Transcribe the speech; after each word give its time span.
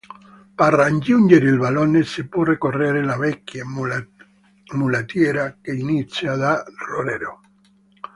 Per 0.55 0.73
raggiungere 0.73 1.45
il 1.47 1.57
vallone 1.57 2.01
si 2.03 2.27
può 2.27 2.41
percorrere 2.41 3.03
la 3.03 3.17
vecchia 3.19 3.63
mulattiera 4.73 5.59
che 5.61 5.73
inizia 5.75 6.35
da 6.35 6.63
"Roreto". 6.89 7.39